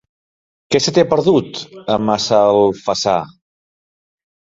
[0.75, 3.19] Què se t'hi ha perdut, a Massalfassar?